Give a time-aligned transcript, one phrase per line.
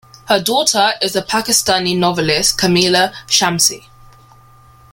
[0.29, 3.85] Her daughter is the Pakistani novelist Kamila Shamsie.